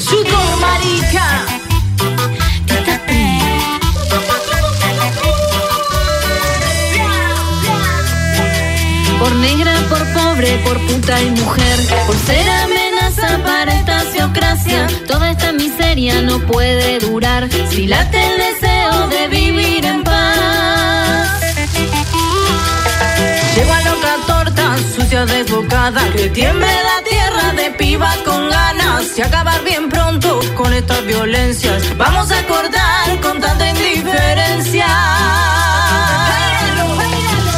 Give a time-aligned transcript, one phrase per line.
[0.00, 1.46] Sudor marica.
[9.18, 15.30] Por negra, por pobre, por puta y mujer, por ser amenaza para esta teocracia, toda
[15.30, 20.83] esta miseria no puede durar si late el deseo de vivir en paz.
[23.94, 29.88] Loca torta, sucia desbocada, que tiemble la tierra de pibas con ganas y acabar bien
[29.88, 31.96] pronto con estas violencias.
[31.96, 34.86] Vamos a acordar con tanta indiferencia.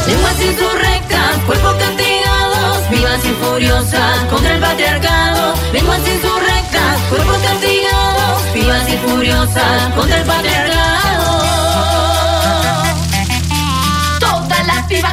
[0.05, 5.55] Lenguas insurrectas, cuerpos castigados, vivas y furiosas contra el patriarcado.
[5.73, 11.26] Lenguas insurrectas, cuerpos castigados, vivas y furiosas contra el patriarcado.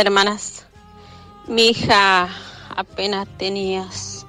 [0.00, 0.64] Hermanas,
[1.46, 2.28] mi hija
[2.74, 3.86] apenas tenía,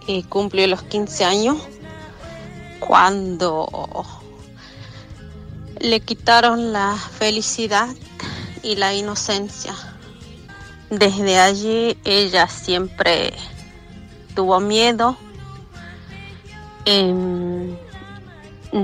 [0.08, 1.58] eh, cumplió los 15 años
[2.80, 4.06] cuando
[5.80, 7.88] le quitaron la felicidad
[8.62, 9.74] y la inocencia.
[10.90, 13.34] Desde allí ella siempre
[14.36, 15.18] tuvo miedo,
[16.86, 17.76] em,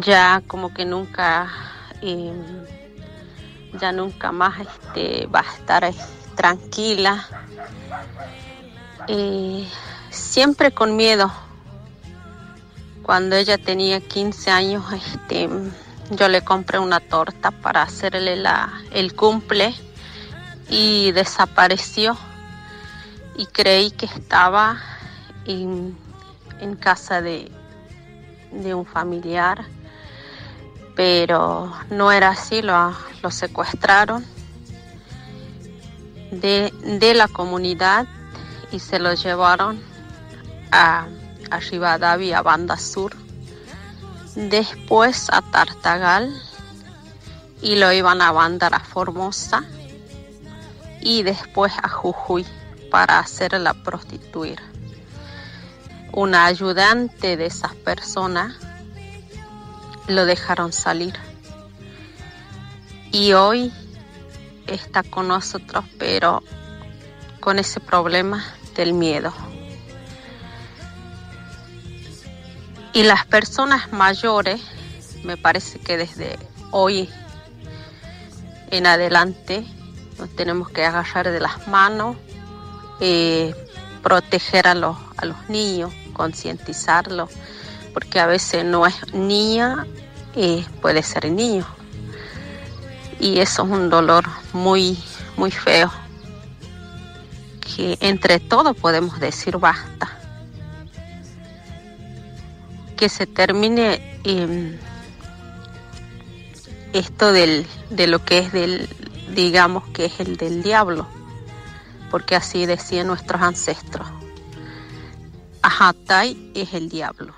[0.02, 1.52] ya como que nunca,
[2.02, 2.66] em,
[3.80, 7.28] ya nunca más este, va a estar este, tranquila,
[9.10, 9.68] eh,
[10.10, 11.30] siempre con miedo.
[13.04, 15.50] Cuando ella tenía 15 años, este,
[16.12, 19.76] yo le compré una torta para hacerle la, el cumple
[20.70, 22.18] y desapareció.
[23.36, 24.82] Y creí que estaba
[25.44, 25.98] en,
[26.62, 27.52] en casa de,
[28.54, 29.66] de un familiar,
[30.96, 34.39] pero no era así, lo, lo secuestraron
[36.32, 38.08] de, de la comunidad
[38.72, 39.82] y se lo llevaron
[40.72, 41.08] a,
[41.50, 43.16] a Rivadavia, Banda Sur,
[44.36, 46.34] después a Tartagal
[47.62, 49.64] y lo iban a mandar a Formosa
[51.02, 52.46] y después a Jujuy
[52.92, 54.60] para hacerla prostituir.
[56.12, 58.56] Una ayudante de esas personas
[60.08, 61.14] lo dejaron salir.
[63.12, 63.72] Y hoy
[64.74, 66.44] está con nosotros, pero
[67.40, 69.34] con ese problema del miedo.
[72.94, 74.62] Y las personas mayores,
[75.24, 76.40] me parece que desde
[76.72, 77.10] hoy
[78.72, 79.66] en adelante
[80.18, 82.18] nos tenemos que agarrar de las manos,
[83.00, 83.54] eh,
[84.04, 87.30] proteger a los, a los niños, concientizarlos,
[87.94, 89.86] porque a veces no es niña,
[90.36, 91.66] eh, puede ser niño
[93.20, 94.98] y eso es un dolor muy,
[95.36, 95.92] muy feo,
[97.62, 100.18] que entre todos podemos decir basta,
[102.96, 104.80] que se termine eh,
[106.94, 108.90] esto del, de lo que es del,
[109.36, 111.08] digamos que es el del diablo,
[112.10, 114.08] porque así decían nuestros ancestros.
[115.62, 117.34] Ajatay es el diablo,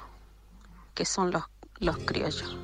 [0.93, 1.43] que son los,
[1.79, 2.55] los criollos.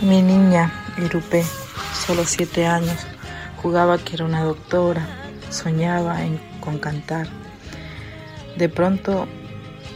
[0.00, 1.44] Mi niña, Irupé,
[2.06, 3.06] solo siete años,
[3.60, 5.06] jugaba que era una doctora,
[5.50, 6.18] soñaba
[6.60, 7.28] con cantar.
[8.56, 9.26] De pronto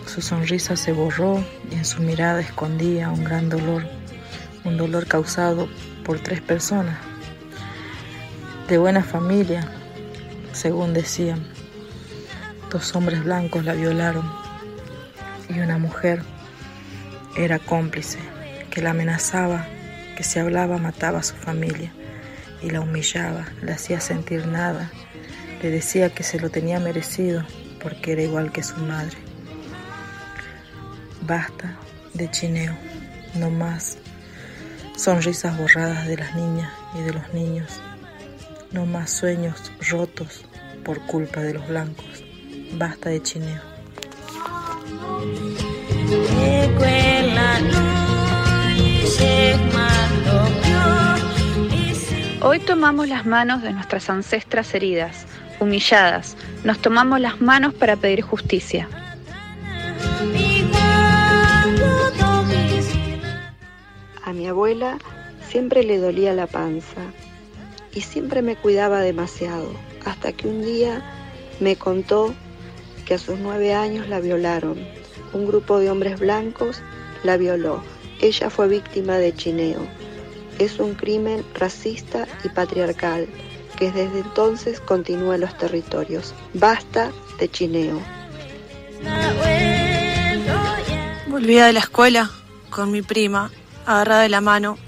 [0.07, 3.85] su sonrisa se borró y en su mirada escondía un gran dolor,
[4.65, 5.69] un dolor causado
[6.05, 6.99] por tres personas,
[8.69, 9.69] de buena familia,
[10.53, 11.47] según decían.
[12.71, 14.42] Dos hombres blancos la violaron
[15.55, 16.23] y una mujer
[17.37, 18.19] era cómplice
[18.71, 19.67] que la amenazaba,
[20.17, 21.93] que si hablaba mataba a su familia
[22.63, 24.91] y la humillaba, la hacía sentir nada,
[25.63, 27.45] le decía que se lo tenía merecido
[27.83, 29.17] porque era igual que su madre.
[31.23, 31.77] Basta
[32.15, 32.77] de chineo,
[33.35, 33.99] no más
[34.97, 37.81] sonrisas borradas de las niñas y de los niños.
[38.71, 40.47] no más sueños rotos
[40.83, 42.25] por culpa de los blancos.
[42.73, 43.72] Basta de chineo.
[52.45, 55.27] Hoy tomamos las manos de nuestras ancestras heridas,
[55.61, 56.37] humilladas.
[56.65, 58.89] Nos tomamos las manos para pedir justicia.
[64.25, 64.99] A mi abuela
[65.49, 67.01] siempre le dolía la panza
[67.95, 69.73] y siempre me cuidaba demasiado,
[70.05, 71.01] hasta que un día
[71.61, 72.35] me contó
[73.07, 74.79] que a sus nueve años la violaron.
[75.33, 76.83] Un grupo de hombres blancos
[77.23, 77.83] la violó.
[78.21, 79.81] Ella fue víctima de chineo.
[80.59, 83.27] Es un crimen racista y patriarcal
[83.77, 86.35] que desde entonces continúa en los territorios.
[86.55, 88.01] Basta de chineo.
[91.29, 92.31] Volvía de la escuela
[92.71, 93.51] con mi prima,
[93.87, 94.79] agarrada de la mano.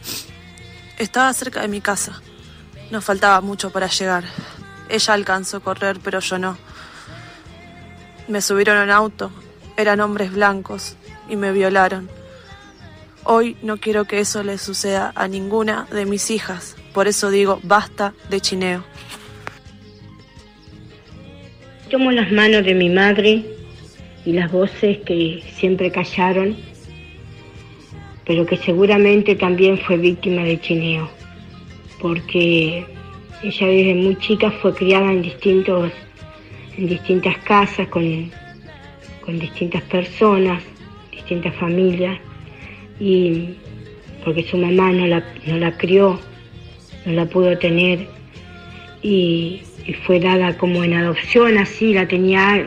[0.98, 2.20] Estaba cerca de mi casa.
[2.90, 4.24] Nos faltaba mucho para llegar.
[4.88, 6.56] Ella alcanzó a correr, pero yo no.
[8.28, 9.30] Me subieron en auto,
[9.76, 10.96] eran hombres blancos
[11.28, 12.08] y me violaron.
[13.24, 17.58] Hoy no quiero que eso le suceda a ninguna de mis hijas, por eso digo
[17.62, 18.84] basta de chineo.
[21.90, 23.44] Tomo las manos de mi madre
[24.26, 26.56] y las voces que siempre callaron,
[28.26, 31.08] pero que seguramente también fue víctima de chineo,
[32.00, 32.86] porque
[33.42, 35.92] ella desde muy chica fue criada en distintos
[36.76, 38.30] en distintas casas con,
[39.24, 40.62] con distintas personas,
[41.10, 42.18] distintas familias,
[43.00, 43.54] y
[44.24, 46.20] porque su mamá no la, no la crió,
[47.06, 48.06] no la pudo tener,
[49.02, 49.60] y,
[50.06, 52.64] fue dada como en adopción, así, la, tenía,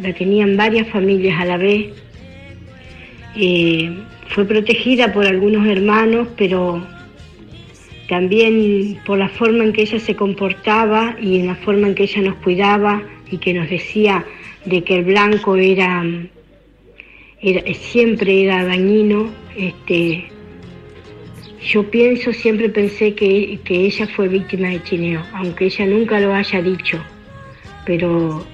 [0.00, 1.92] la tenían varias familias a la vez.
[3.36, 3.94] Eh,
[4.28, 6.86] fue protegida por algunos hermanos, pero
[8.08, 12.04] también por la forma en que ella se comportaba y en la forma en que
[12.04, 14.24] ella nos cuidaba y que nos decía
[14.64, 16.04] de que el blanco era,
[17.74, 20.30] siempre era dañino, este,
[21.62, 26.62] yo pienso, siempre pensé que, ella fue víctima de chineo, aunque ella nunca lo haya
[26.62, 27.02] dicho,
[27.84, 28.44] pero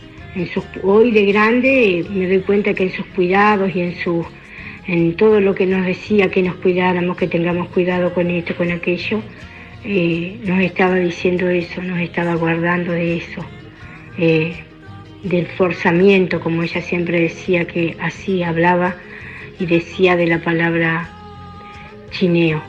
[0.82, 4.24] hoy de grande me doy cuenta que en sus cuidados y en, su,
[4.86, 8.70] en todo lo que nos decía que nos cuidáramos, que tengamos cuidado con esto, con
[8.70, 9.20] aquello,
[9.84, 13.44] eh, nos estaba diciendo eso, nos estaba guardando de eso.
[14.16, 14.54] Eh,
[15.24, 18.94] del forzamiento, como ella siempre decía que así hablaba
[19.58, 21.08] y decía de la palabra
[22.10, 22.62] chineo.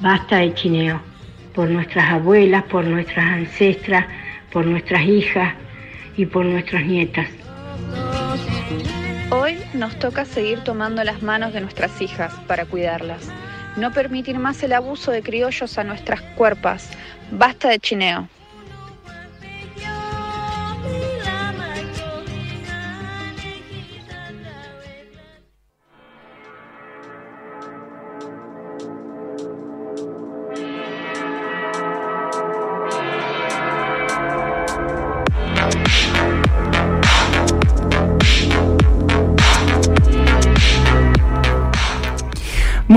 [0.00, 1.00] Basta de chineo,
[1.54, 4.06] por nuestras abuelas, por nuestras ancestras,
[4.52, 5.54] por nuestras hijas
[6.16, 7.28] y por nuestras nietas.
[9.30, 13.28] Hoy nos toca seguir tomando las manos de nuestras hijas para cuidarlas.
[13.76, 16.90] No permitir más el abuso de criollos a nuestras cuerpas.
[17.30, 18.28] Basta de chineo.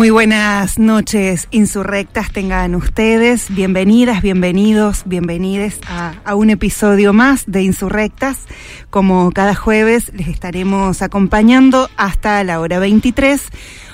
[0.04, 3.46] Muy buenas noches, insurrectas tengan ustedes.
[3.56, 8.40] Bienvenidas, bienvenidos, bienvenides a, un episodio más de Insurrectas.
[8.90, 13.48] Como cada jueves les estaremos acompañando hasta la hora 23.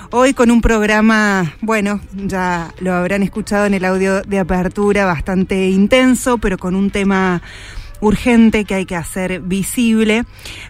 [0.09, 5.69] Hoy con un programa, bueno, ya lo habrán escuchado en el audio de apertura, bastante
[5.69, 7.43] intenso, pero con un tema
[8.01, 10.25] urgente que hay que hacer visible.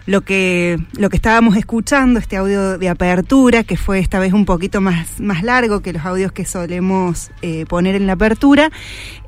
[0.06, 4.44] Lo que, lo que estábamos escuchando, este audio de apertura, que fue esta vez un
[4.44, 8.70] poquito más, más largo que los audios que solemos eh, poner en la apertura,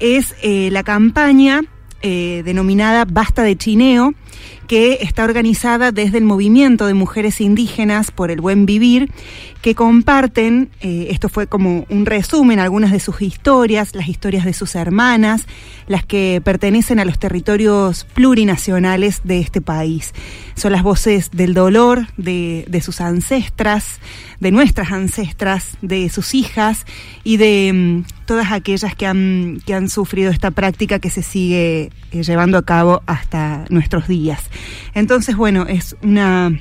[0.00, 1.60] es eh, la campaña
[2.02, 4.14] eh, denominada Basta de Chineo,
[4.66, 9.10] que está organizada desde el movimiento de mujeres indígenas por el buen vivir
[9.62, 14.52] que comparten, eh, esto fue como un resumen, algunas de sus historias, las historias de
[14.52, 15.46] sus hermanas,
[15.86, 20.14] las que pertenecen a los territorios plurinacionales de este país.
[20.56, 24.00] Son las voces del dolor de, sus ancestras,
[24.40, 26.84] de nuestras ancestras, de sus hijas
[27.22, 31.90] y de mm, todas aquellas que han, que han sufrido esta práctica que se sigue
[32.10, 34.31] eh, llevando a cabo hasta nuestros días.
[34.94, 36.52] Entonces, bueno, es una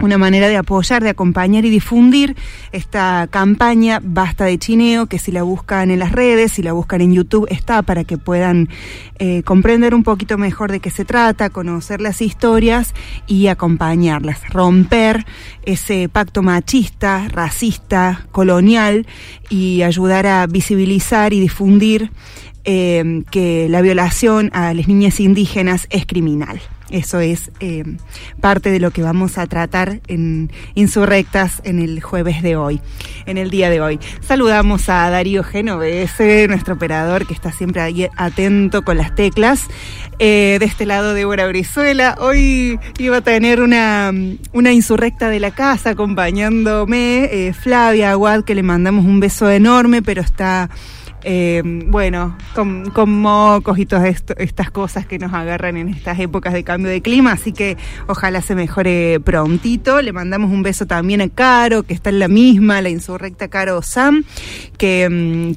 [0.00, 2.36] una manera de apoyar, de acompañar y difundir
[2.72, 7.00] esta campaña Basta de Chineo, que si la buscan en las redes, si la buscan
[7.00, 8.68] en YouTube, está para que puedan
[9.18, 12.94] eh, comprender un poquito mejor de qué se trata, conocer las historias
[13.26, 15.24] y acompañarlas, romper
[15.62, 19.06] ese pacto machista, racista, colonial
[19.48, 22.10] y ayudar a visibilizar y difundir
[22.64, 26.60] eh, que la violación a las niñas indígenas es criminal.
[26.90, 27.84] Eso es eh,
[28.40, 32.80] parte de lo que vamos a tratar en Insurrectas en el jueves de hoy,
[33.26, 33.98] en el día de hoy.
[34.20, 39.64] Saludamos a Darío Genovese, nuestro operador que está siempre ahí atento con las teclas.
[40.18, 42.16] Eh, de este lado, Débora Brizuela.
[42.20, 44.12] Hoy iba a tener una,
[44.52, 50.02] una insurrecta de la casa acompañándome, eh, Flavia Aguad, que le mandamos un beso enorme,
[50.02, 50.70] pero está
[51.28, 56.62] eh, bueno, con, mocos y todas estas cosas que nos agarran en estas épocas de
[56.62, 60.02] cambio de clima, así que ojalá se mejore prontito.
[60.02, 63.82] Le mandamos un beso también a Caro, que está en la misma, la insurrecta Caro
[63.82, 64.22] Sam,
[64.78, 65.08] que,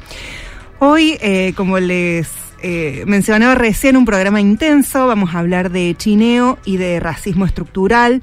[0.80, 2.28] Hoy, eh, como les
[2.64, 8.22] eh, mencionaba recién, un programa intenso, vamos a hablar de chineo y de racismo estructural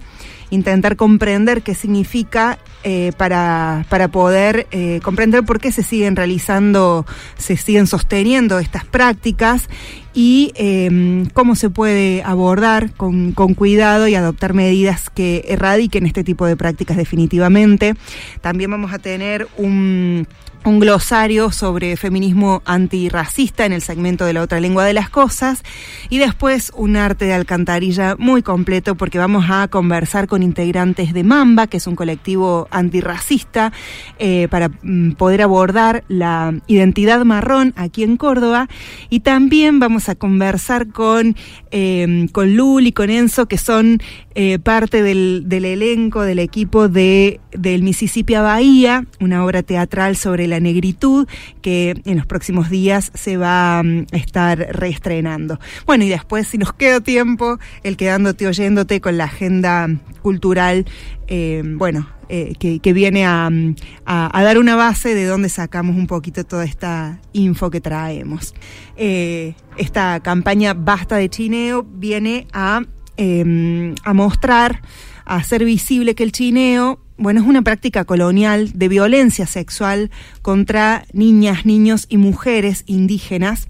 [0.50, 7.04] intentar comprender qué significa eh, para, para, poder eh, comprender por qué se siguen realizando,
[7.36, 9.68] se siguen sosteniendo estas prácticas
[10.14, 16.24] y em, cómo se puede abordar con, con, cuidado y adoptar medidas que erradiquen este
[16.24, 17.94] tipo de prácticas definitivamente.
[18.40, 20.26] También vamos a tener un
[20.64, 25.62] un glosario sobre feminismo antirracista en el segmento de la otra lengua de las cosas
[26.08, 31.24] y después un arte de alcantarilla muy completo porque vamos a conversar con integrantes de
[31.24, 33.72] Mamba, que es un colectivo antirracista,
[34.18, 38.68] eh, para mm, poder abordar la identidad marrón aquí en Córdoba.
[39.10, 41.36] Y también vamos a conversar con,
[41.70, 44.00] eh, con Lul y con Enzo, que son
[44.40, 50.46] eh, parte del, elenco, del equipo de, del Mississippi a Bahía, una obra teatral sobre
[50.46, 51.26] la negritud
[51.60, 55.58] que en los próximos días se va mm, a estar reestrenando.
[55.86, 59.88] Bueno, y después, si nos queda tiempo, el quedándote oyéndote con la agenda
[60.22, 60.86] cultural,
[61.26, 63.74] eh, bueno, eh, que, viene mm,
[64.06, 68.54] a, a, dar una base de dónde sacamos un poquito toda esta info que traemos.
[68.96, 72.82] esta campaña Basta de Chineo viene a
[73.20, 74.80] Em, a mostrar,
[75.24, 81.04] a hacer visible que el chineo, bueno, es una práctica colonial de violencia sexual contra
[81.12, 83.66] niñas, niños y mujeres indígenas.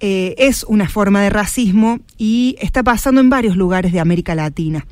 [0.00, 4.86] Eh, es una forma de racismo y está pasando en varios lugares de América Latina.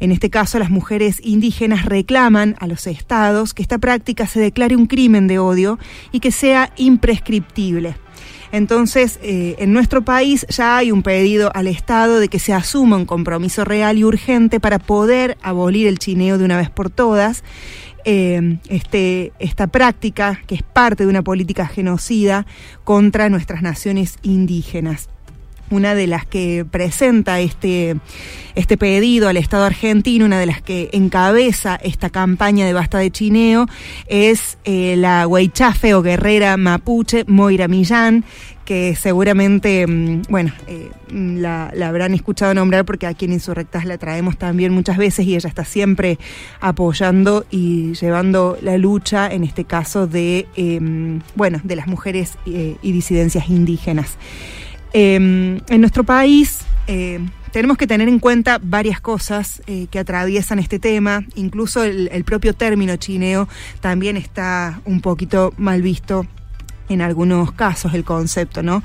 [0.00, 4.74] En este caso, las mujeres indígenas reclaman a los estados que esta práctica se declare
[4.74, 5.78] un crimen de odio
[6.12, 7.94] y que sea imprescriptible.
[8.52, 12.96] Entonces, eh, en nuestro país ya hay un pedido al Estado de que se asuma
[12.96, 17.42] un compromiso real y urgente para poder abolir el chineo de una vez por todas.
[18.04, 22.46] Eh, este, esta práctica que es parte de una política genocida
[22.84, 25.08] contra nuestras naciones indígenas
[25.72, 27.96] una de las que presenta este,
[28.54, 33.10] este pedido al Estado argentino, una de las que encabeza esta campaña de basta de
[33.10, 33.66] chineo,
[34.06, 38.24] es eh, la huaychafe o guerrera mapuche Moira Millán,
[38.66, 44.36] que seguramente, mm, bueno, eh, la, habrán escuchado nombrar porque aquí en Insurrectas la traemos
[44.36, 46.18] también muchas veces y ella está siempre
[46.60, 52.76] apoyando y llevando la lucha, en este caso, de, em, bueno, de las mujeres eh,
[52.82, 54.16] y disidencias indígenas.
[54.92, 57.18] Em, en nuestro país eh,
[57.50, 62.54] tenemos que tener en cuenta varias cosas eh, que atraviesan este tema, incluso el, propio
[62.54, 63.48] término chineo
[63.80, 66.26] también está un poquito mal visto
[66.88, 68.82] en algunos casos el concepto, ¿no?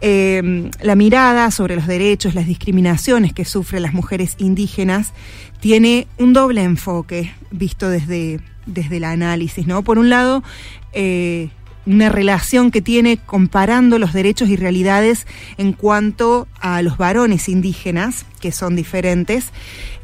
[0.00, 5.12] Em, la mirada sobre los derechos, las discriminaciones que sufren las mujeres indígenas
[5.60, 9.82] tiene un doble enfoque visto desde, desde el análisis, ¿no?
[9.82, 10.44] Por un lado,
[10.92, 11.50] eh,
[11.88, 15.26] una relación que tiene comparando los derechos y realidades
[15.56, 19.52] en cuanto a los varones indígenas que son diferentes.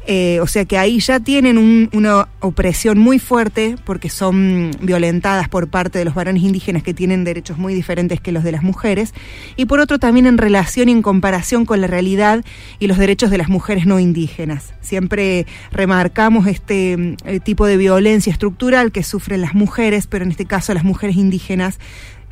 [0.07, 1.57] Eh, o sea que ahí ya tienen
[1.91, 7.23] una opresión muy fuerte porque son violentadas por parte de los varones indígenas que tienen
[7.23, 9.13] derechos muy diferentes que los de las mujeres.
[9.55, 12.45] Y por otro también en relación y en comparación con la realidad
[12.79, 14.73] y los derechos de las mujeres no indígenas.
[14.81, 20.45] Siempre remarcamos este eh, tipo de violencia estructural que sufren las mujeres, pero en este
[20.45, 21.79] caso las mujeres indígenas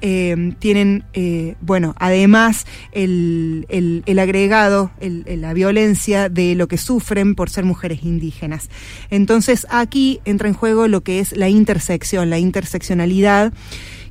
[0.06, 7.50] eh, tienen, eh, bueno, además el, el, agregado, la violencia de lo que sufren por
[7.50, 8.70] ser mujeres indígenas.
[9.10, 13.54] Entonces aquí entra en juego lo que es la intersección, la interseccionalidad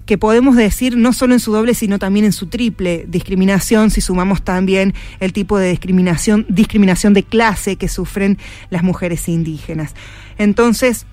[0.07, 4.01] que podemos decir no solo en su doble, sino también en su triple discriminación, si
[4.01, 8.39] sumamos también el tipo de discriminación, discriminación de clase que sufren
[8.71, 9.95] las mujeres indígenas.
[10.39, 11.07] Entonces,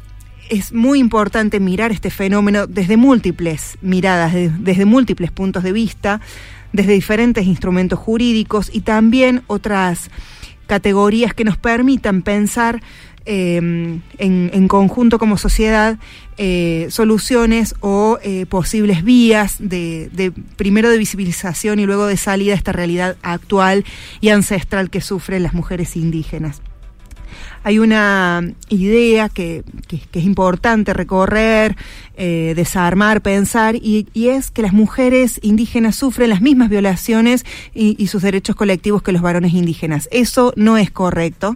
[0.49, 6.21] es muy importante mirar este fenómeno desde múltiples miradas, desde múltiples puntos de vista,
[6.73, 10.09] desde diferentes instrumentos jurídicos y también otras
[10.67, 12.81] categorías que nos permitan pensar
[13.25, 15.97] em, en, conjunto como sociedad
[16.37, 22.53] eh, soluciones o eh, posibles vías de, de, primero de visibilización y luego de salida
[22.53, 23.83] a esta realidad actual
[24.21, 26.61] y ancestral que sufren las mujeres indígenas
[27.63, 31.75] hay una idea que, es importante recorrer,
[32.15, 38.21] eh, desarmar, pensar, y, es que las mujeres indígenas sufren las mismas violaciones y, sus
[38.21, 40.07] derechos colectivos que los varones indígenas.
[40.11, 41.55] Eso no es correcto.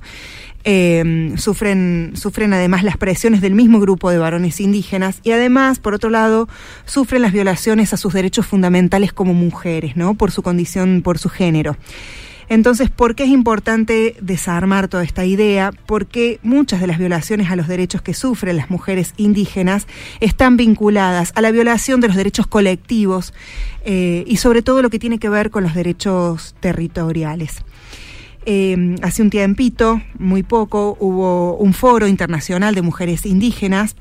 [0.66, 5.94] Eh, sufren, sufren además las presiones del mismo grupo de varones indígenas y además, por
[5.94, 6.48] otro lado,
[6.86, 10.14] sufren las violaciones a sus derechos fundamentales como mujeres, ¿no?
[10.14, 11.76] Por su condición, por su género.
[12.50, 15.72] Entonces, ¿por qué es importante desarmar toda esta idea?
[15.86, 19.88] Porque muchas de las violaciones a los derechos que sufren las mujeres indígenas
[20.20, 23.34] están vinculadas a la violación de los derechos colectivos
[23.86, 27.64] eh, y sobre todo lo que tiene que ver con los derechos territoriales.
[28.46, 33.96] Eh, hace un tiempito, muy poco, hubo un foro internacional de mujeres indígenas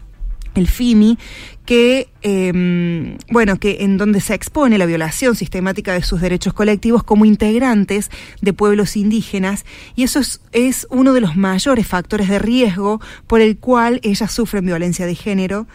[0.55, 1.19] el FIMI,
[1.65, 7.03] que, em, bueno, que en donde se expone la violación sistemática de sus derechos colectivos
[7.05, 12.39] como integrantes de pueblos indígenas, y eso es, es uno de los mayores factores de
[12.39, 15.67] riesgo por el cual ellas sufren violencia de género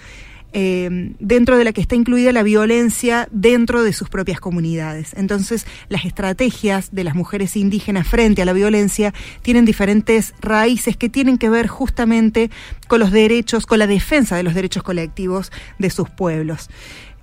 [0.60, 5.14] eh, dentro de la que está incluida la violencia dentro de sus propias comunidades.
[5.16, 11.10] Entonces, las estrategias de las mujeres indígenas frente a la violencia tienen diferentes raíces que
[11.10, 12.50] tienen que ver justamente
[12.88, 16.72] con los derechos, con la defensa de los derechos colectivos de sus pueblos.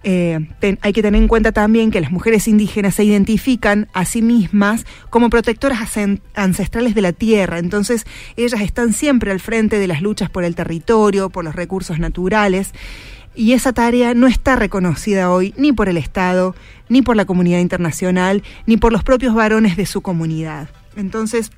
[0.05, 0.39] Eh,
[0.83, 4.87] hay que tener en cuenta también que las mujeres indígenas se identifican a sí mismas
[5.11, 5.81] como protectoras
[6.35, 8.05] ancestrales de la tierra, entonces
[8.37, 12.73] ellas están siempre al frente de las luchas por el territorio, por los recursos naturales,
[13.35, 16.55] y esa tarea no está reconocida hoy ni por el Estado,
[16.89, 20.69] ni por la comunidad internacional, ni por los propios varones de su comunidad.
[20.97, 21.51] Entonces,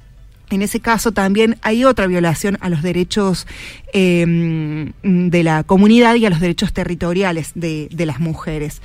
[0.50, 3.46] en ese caso también hay otra violación a los derechos
[3.92, 8.80] em, de la comunidad y a los derechos territoriales de, las mujeres.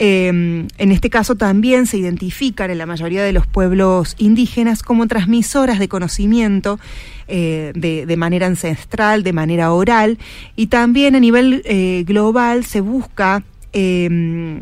[0.00, 5.08] Em, en este caso también se identifican en la mayoría de los pueblos indígenas como
[5.08, 6.78] transmisoras de conocimiento
[7.26, 10.16] eh, de, manera ancestral, de manera oral,
[10.54, 14.60] y también a nivel eh, global se busca em,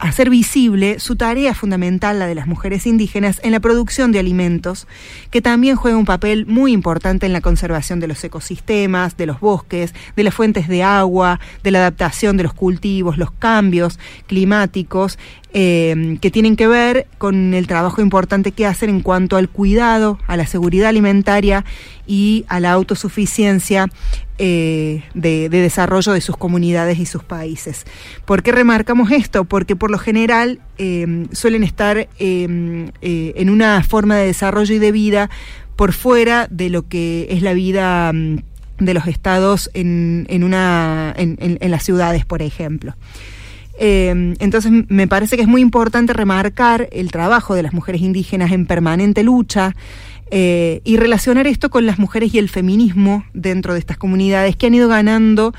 [0.00, 4.86] hacer visible su tarea fundamental, la de las mujeres indígenas, en la producción de alimentos,
[5.30, 9.40] que también juega un papel muy importante en la conservación de los ecosistemas, de los
[9.40, 15.18] bosques, de las fuentes de agua, de la adaptación de los cultivos, los cambios climáticos,
[15.52, 20.18] eh, que tienen que ver con el trabajo importante que hacen en cuanto al cuidado,
[20.28, 21.64] a la seguridad alimentaria
[22.06, 23.88] y a la autosuficiencia
[24.42, 27.84] eh, de, desarrollo de sus comunidades y sus países.
[28.24, 29.44] ¿Por qué remarcamos esto?
[29.44, 35.30] Porque por lo general eh, suelen estar en una forma de desarrollo y de vida
[35.76, 38.38] por fuera de lo que es la vida mm,
[38.78, 42.94] de los estados en, una, en las ciudades, por ejemplo.
[43.82, 48.52] Eh, entonces me parece que es muy importante remarcar el trabajo de las mujeres indígenas
[48.52, 49.74] en permanente lucha
[50.32, 54.66] eh, y relacionar esto con las mujeres y el feminismo dentro de estas comunidades que
[54.66, 55.52] han ido ganando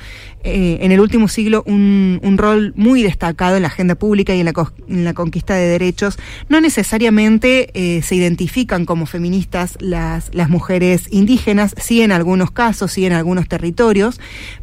[0.44, 5.04] eh, en el último siglo un, rol muy destacado en la agenda pública y en
[5.04, 6.18] la, conquista de derechos.
[6.48, 13.04] No necesariamente eh, se identifican como feministas las, mujeres indígenas, sí en algunos casos, sí
[13.04, 14.20] en algunos territorios,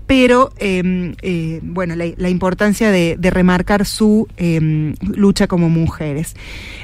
[0.08, 1.14] pero em,
[1.62, 6.36] bueno, la, importancia de, de, remarcar su em, lucha como mujeres.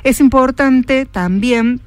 [0.04, 1.82] Es importante también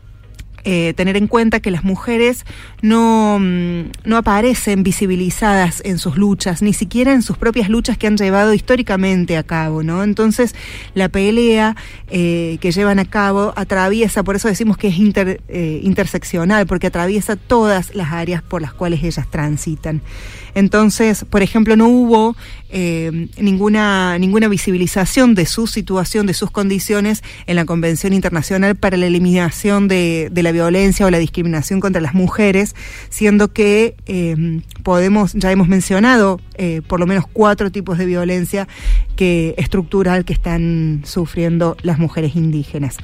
[0.65, 2.45] eh, tener en cuenta que las mujeres
[2.83, 8.07] no, mm, no, aparecen visibilizadas en sus luchas, ni siquiera en sus propias luchas que
[8.07, 10.03] han llevado históricamente a cabo, ¿no?
[10.03, 10.55] Entonces,
[10.95, 11.77] la pelea
[12.11, 17.37] eh, que llevan a cabo atraviesa, por eso decimos que es eh, interseccional, porque atraviesa
[17.37, 20.03] todas las áreas por las cuales ellas transitan.
[20.55, 22.37] Entonces, por ejemplo, no hubo
[22.71, 28.97] eh, ninguna, ninguna visibilización de su situación, de sus condiciones en la Convención Internacional para
[28.97, 32.75] la Eliminación de, la Violencia o la Discriminación contra las Mujeres,
[33.09, 38.67] siendo que eh, podemos, ya hemos mencionado eh, por lo menos cuatro tipos de violencia
[39.17, 42.97] que, estructural que están sufriendo las mujeres indígenas.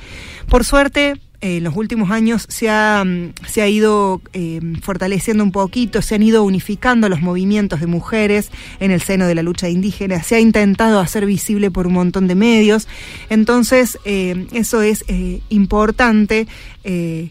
[0.48, 5.52] Por suerte, en los últimos años se ha, mm, se ha ido eh, fortaleciendo un
[5.52, 9.68] poquito, se han ido unificando los movimientos de mujeres en el seno de la lucha
[9.68, 12.88] indígena, se ha intentado hacer visible por un montón de medios,
[13.28, 15.04] entonces eh, eso es
[15.50, 16.46] importante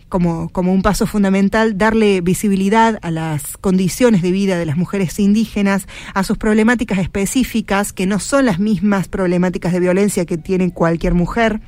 [0.10, 5.20] como, como un paso fundamental, darle visibilidad a las condiciones de vida de las mujeres
[5.20, 10.72] indígenas, a sus problemáticas específicas, que no son las mismas problemáticas de violencia que tiene
[10.72, 11.62] cualquier mujer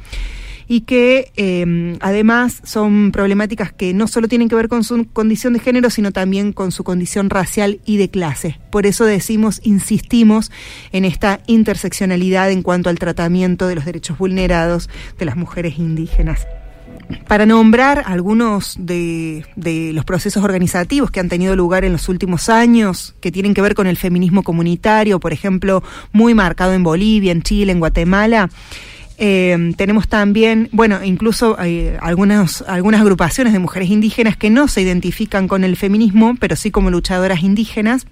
[0.67, 5.53] y que em, además son problemáticas que no solo tienen que ver con su condición
[5.53, 8.59] de género, sino también con su condición racial y de clase.
[8.71, 10.51] Por eso decimos, insistimos
[10.91, 16.47] en esta interseccionalidad en cuanto al tratamiento de los derechos vulnerados de las mujeres indígenas
[17.27, 19.45] para nombrar algunos de,
[19.93, 23.75] los procesos organizativos que han tenido lugar en los últimos años, que tienen que ver
[23.75, 28.49] con el feminismo comunitario, por ejemplo, muy marcado en Bolivia, en Chile, en Guatemala,
[29.17, 31.57] eh, tenemos también, bueno, incluso
[32.01, 36.71] algunas, algunas agrupaciones de mujeres indígenas que no se identifican con el feminismo, pero sí
[36.71, 38.05] como luchadoras indígenas.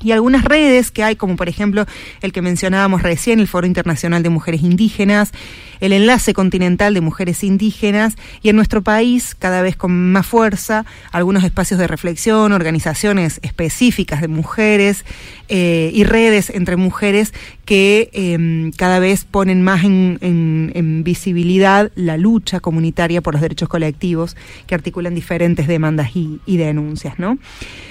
[0.00, 1.84] Y algunas redes que hay, como por ejemplo
[2.22, 5.32] el que mencionábamos recién, el Foro Internacional de Mujeres Indígenas,
[5.80, 10.84] el Enlace Continental de Mujeres Indígenas, y en nuestro país, cada vez con más fuerza,
[11.12, 15.04] algunos espacios de reflexión, organizaciones específicas de mujeres
[15.48, 17.32] eh, y redes entre mujeres
[17.64, 24.36] que em, cada vez ponen más en, visibilidad la lucha comunitaria por los derechos colectivos
[24.66, 27.38] que articulan diferentes demandas y, y denuncias, ¿no?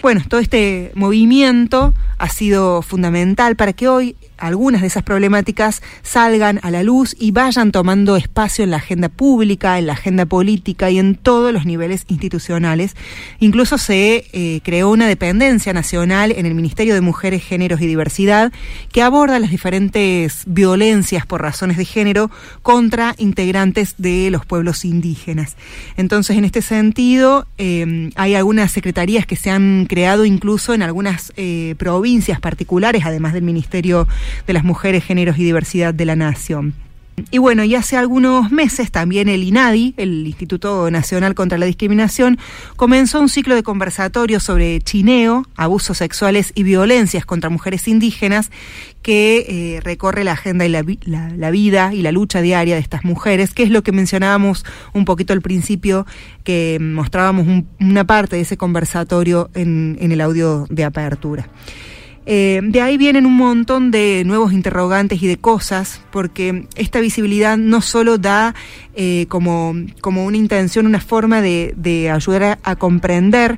[0.02, 6.60] Bueno, todo este movimiento ha sido fundamental para que hoy algunas de esas problemáticas salgan
[6.63, 10.89] a la luz y vayan tomando espacio en la agenda pública, en la agenda política
[10.89, 12.95] y en todos los niveles institucionales.
[13.39, 18.52] Incluso se eh, creó una dependencia nacional en el Ministerio de Mujeres, Géneros y Diversidad
[18.91, 25.56] que aborda las diferentes violencias por razones de género contra integrantes de los pueblos indígenas.
[25.97, 31.34] Entonces, en este sentido, eh, hay algunas secretarías que se han creado incluso en algunas
[31.38, 34.08] eh, provincias particulares, además del Ministerio
[34.46, 36.74] de las Mujeres, Géneros y Diversidad de la Nación.
[37.32, 42.38] Y bueno, y hace algunos meses también el INADI, el Instituto Nacional contra la Discriminación,
[42.76, 48.52] comenzó un ciclo de conversatorios sobre chineo, abusos sexuales y violencias contra mujeres indígenas
[49.02, 49.46] que
[49.78, 53.63] eh, recorre la agenda y la, vida y la lucha diaria de estas mujeres, que
[53.63, 54.63] es lo que mencionábamos
[54.94, 56.06] un poquito al principio,
[56.44, 61.50] que mostrábamos una parte de ese conversatorio en el audio de apertura.
[62.30, 67.58] Eh, de ahí vienen un montón de nuevos interrogantes y de cosas, porque esta visibilidad
[67.58, 68.54] no solo da
[68.96, 73.58] eh, como, como, una intención, una forma de, ayudar a, comprender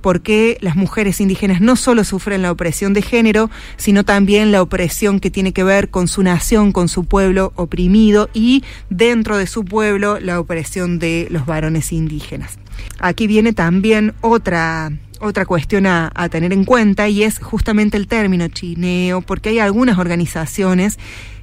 [0.00, 4.62] por qué las mujeres indígenas no solo sufren la opresión de género, sino también la
[4.62, 9.46] opresión que tiene que ver con su nación, con su pueblo oprimido y dentro de
[9.46, 12.58] su pueblo la opresión de los varones indígenas.
[12.98, 18.48] Aquí viene también otra otra cuestión a, tener en cuenta y es justamente el término
[18.48, 20.98] chineo, porque hay algunas organizaciones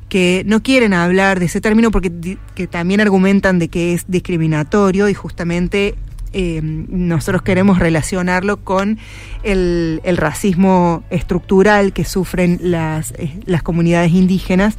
[0.09, 5.09] que no quieren hablar de ese término porque que también argumentan de que es discriminatorio
[5.09, 5.95] y justamente
[6.33, 8.97] eh, nosotros queremos relacionarlo con
[9.43, 14.75] el, racismo estructural que sufren las, eh, las comunidades indígenas.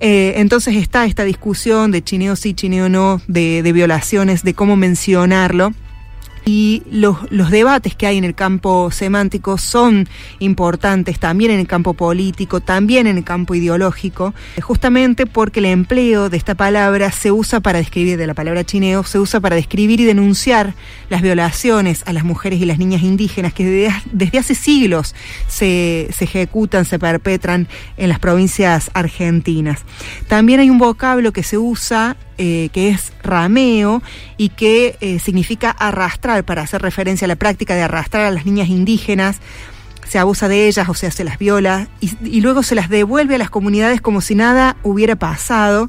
[0.00, 5.72] Eh, entonces está esta discusión de chineo sí, chineo no, de violaciones, de cómo mencionarlo
[6.44, 10.08] y los, los, debates que hay en el campo semántico son
[10.40, 16.28] importantes también en el campo político, también en el campo ideológico, justamente porque el empleo
[16.28, 20.00] de esta palabra se usa para describir, de la palabra chineo, se usa para describir
[20.00, 20.74] y denunciar
[21.08, 23.64] las violaciones a las mujeres y las niñas indígenas que
[24.12, 25.14] desde, hace siglos
[25.48, 29.80] se, se ejecutan, se perpetran en las provincias argentinas.
[30.28, 34.02] También hay un vocablo que se usa eh, que es rameo
[34.36, 38.46] y que eh, significa arrastrar, para hacer referencia a la práctica de arrastrar a las
[38.46, 39.38] niñas indígenas.
[40.08, 43.38] Se abusa de ellas, o sea, se las viola y, luego se las devuelve a
[43.38, 45.88] las comunidades como si nada hubiera pasado.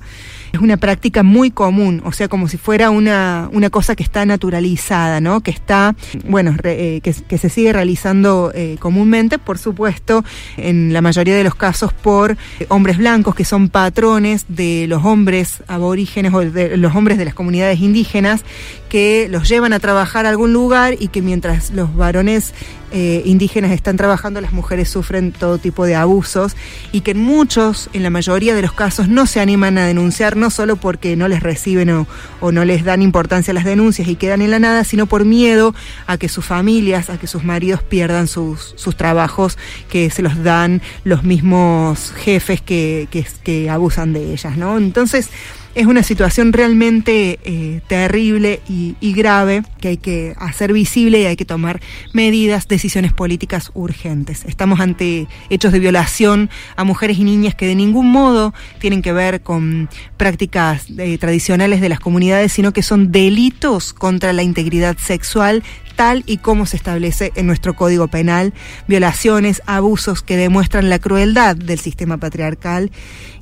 [0.56, 4.26] Es una práctica muy común, o sea, como si fuera una, una cosa que está
[4.26, 5.42] naturalizada, ¿no?
[5.42, 5.96] Que está,
[6.28, 10.24] bueno, eh, que, se sigue realizando eh, comúnmente, por supuesto,
[10.58, 12.38] en la mayoría de los casos por
[12.70, 17.34] hombres blancos que son patrones de los hombres aborígenes o de los hombres de las
[17.34, 18.44] comunidades indígenas
[18.90, 22.54] que los llevan a trabajar a algún lugar y que mientras los varones
[22.92, 26.56] eh, indígenas están trabajando, las mujeres sufren todo tipo de abusos
[26.92, 30.38] y que en muchos, en la mayoría de los casos, no se animan a denunciar,
[30.38, 32.08] no solo porque no les reciben o,
[32.52, 35.74] no les dan importancia a las denuncias y quedan en la nada, sino por miedo
[36.08, 39.58] a que sus familias, a que sus maridos pierdan sus, trabajos
[39.90, 44.78] que se los dan los mismos jefes que, que, que abusan de ellas, ¿no?
[44.78, 45.30] Entonces,
[45.76, 51.36] es una situación realmente eh, terrible y, grave que hay que hacer visible y hay
[51.36, 51.80] que tomar
[52.12, 54.44] medidas, decisiones políticas urgentes.
[54.46, 59.14] Estamos ante hechos de violación a mujeres y niñas que de ningún modo tienen que
[59.14, 64.98] ver con prácticas eh, tradicionales de las comunidades, sino que son delitos contra la integridad
[64.98, 65.64] sexual
[65.96, 68.54] tal y como se establece en nuestro Código Penal,
[68.88, 72.92] violaciones, abusos que demuestran la crueldad del sistema patriarcal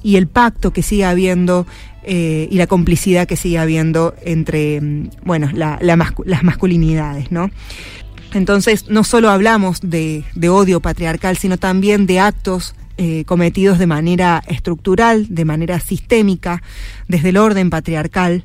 [0.04, 1.65] y el pacto que sigue habiendo
[2.06, 7.50] eh, y la complicidad que sigue habiendo entre mm, bueno, las masculinidades, ¿no?
[8.34, 14.44] Entonces, no solo hablamos de, odio patriarcal, sino también de actos eh, cometidos de manera
[14.48, 16.62] estructural, de manera sistémica,
[17.08, 18.44] desde el orden patriarcal,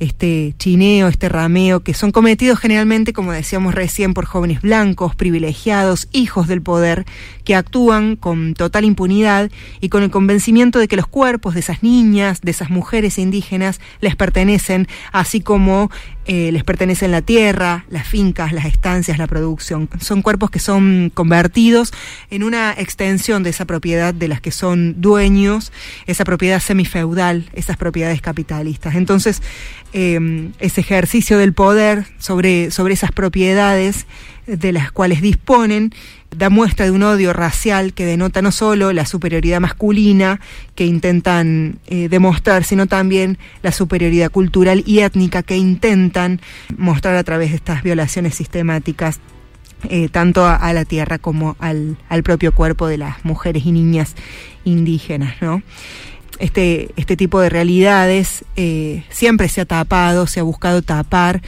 [0.00, 6.08] este chineo, este rameo, que son cometidos generalmente, como decíamos recién, por jóvenes blancos, privilegiados,
[6.12, 7.04] hijos del poder,
[7.44, 11.82] que actúan con total impunidad y con el convencimiento de que los cuerpos de esas
[11.82, 15.90] niñas, de esas mujeres indígenas, les pertenecen, así como
[16.26, 19.90] eh, les pertenecen la tierra, las fincas, las estancias, la producción.
[20.00, 21.92] Son cuerpos que son convertidos
[22.30, 25.70] en una extensión de esa propiedad de las que son dueños,
[26.06, 28.94] esa propiedad semifeudal, esas propiedades capitalistas.
[28.94, 29.42] Entonces,
[29.94, 34.06] eh, ese ejercicio del poder sobre, sobre esas propiedades
[34.46, 35.94] de las cuales disponen
[36.36, 40.40] da muestra de un odio racial que denota no solo la superioridad masculina
[40.74, 46.40] que intentan eh, demostrar, sino también la superioridad cultural y étnica que intentan
[46.76, 49.20] mostrar a través de estas violaciones sistemáticas
[49.90, 54.14] eh, tanto a, la tierra como al, propio cuerpo de las mujeres y niñas
[54.64, 55.62] indígenas, ¿no?
[56.38, 61.42] Este, este tipo de realidades eh, siempre se ha tapado, se ha buscado tapar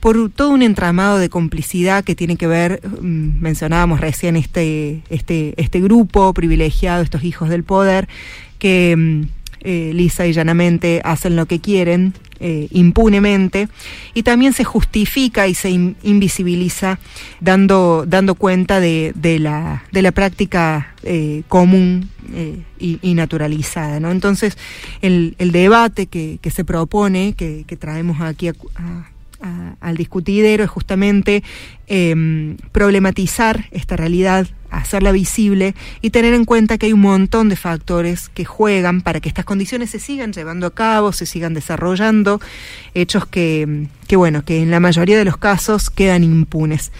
[0.00, 5.54] por todo un entramado de complicidad que tiene que ver, mm, mencionábamos recién este, este,
[5.56, 8.08] este grupo privilegiado, estos hijos del poder,
[8.58, 9.35] que mm,
[9.68, 13.68] eh, lisa y llanamente hacen lo que quieren eh, impunemente
[14.14, 17.00] y también se justifica y se invisibiliza
[17.40, 22.10] dando, dando cuenta de, de, la, de la práctica eh, común
[22.78, 23.98] y, naturalizada.
[23.98, 24.12] ¿no?
[24.12, 24.56] Entonces,
[25.02, 28.54] el, el debate que, que, se propone, que, que traemos aquí a
[29.80, 31.42] al discutidero es justamente
[31.86, 37.56] em, problematizar esta realidad, hacerla visible y tener en cuenta que hay un montón de
[37.56, 42.40] factores que juegan para que estas condiciones se sigan llevando a cabo, se sigan desarrollando,
[42.94, 46.92] hechos que, que bueno, que en la mayoría de los casos quedan impunes.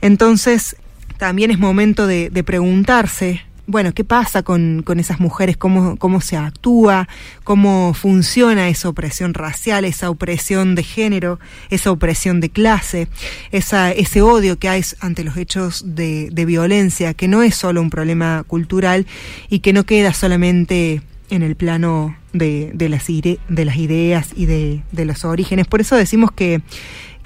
[0.00, 0.76] Entonces,
[1.18, 3.42] también es momento de, de preguntarse
[3.72, 5.56] bueno, ¿qué pasa con, esas mujeres?
[5.56, 7.08] ¿Cómo, ¿Cómo se actúa?
[7.42, 13.08] ¿Cómo funciona esa opresión racial, esa opresión de género, esa opresión de clase,
[13.50, 17.88] esa, ese odio que hay ante los hechos de, violencia, que no es solo un
[17.88, 19.06] problema cultural
[19.48, 24.44] y que no queda solamente en el plano de, de, las, de las ideas y
[24.44, 25.66] de, de los orígenes.
[25.66, 26.60] Por eso decimos que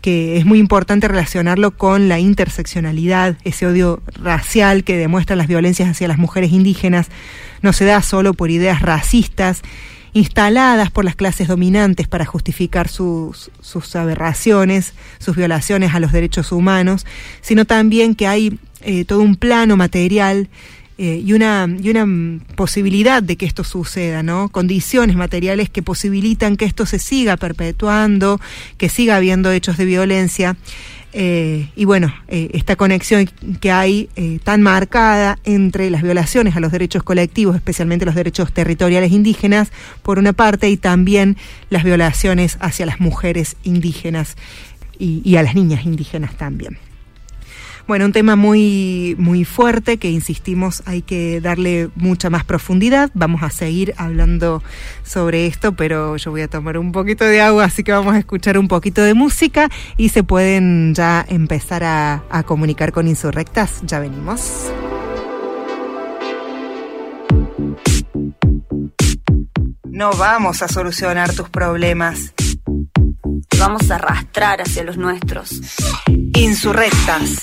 [0.00, 5.88] que es muy importante relacionarlo con la interseccionalidad, ese odio racial que demuestra las violencias
[5.88, 7.08] hacia las mujeres indígenas,
[7.62, 9.62] no se da solo por ideas racistas
[10.12, 16.52] instaladas por las clases dominantes para justificar sus, sus aberraciones, sus violaciones a los derechos
[16.52, 17.04] humanos,
[17.42, 20.48] sino también que hay eh, todo un plano material
[20.98, 24.48] eh, y, una, y una posibilidad de que esto suceda, ¿no?
[24.48, 28.40] Condiciones materiales que posibilitan que esto se siga perpetuando,
[28.78, 30.56] que siga habiendo hechos de violencia.
[31.12, 33.28] Eh, y bueno, eh, esta conexión
[33.60, 34.08] que hay
[34.42, 40.18] tan marcada entre las violaciones a los derechos colectivos, especialmente los derechos territoriales indígenas, por
[40.18, 41.36] una parte, y también
[41.68, 44.36] las violaciones hacia las mujeres indígenas
[44.98, 46.78] y a las niñas indígenas también.
[47.86, 53.10] Bueno, un tema muy, muy fuerte que insistimos hay que darle mucha más profundidad.
[53.14, 54.60] Vamos a seguir hablando
[55.04, 58.18] sobre esto, pero yo voy a tomar un poquito de agua, así que vamos a
[58.18, 63.82] escuchar un poquito de música y se pueden ya empezar a, a comunicar con Insurrectas.
[63.84, 64.68] Ya venimos.
[69.84, 72.34] No vamos a solucionar tus problemas.
[73.58, 75.50] Vamos a arrastrar hacia los nuestros.
[76.34, 77.42] Insurrectas.